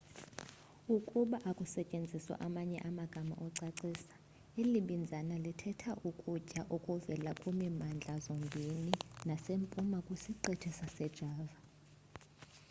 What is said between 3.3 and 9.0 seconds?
okucacisa eli binzana lithetha ukutya okuvela kwimimandla zombindi